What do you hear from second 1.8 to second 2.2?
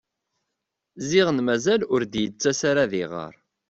ur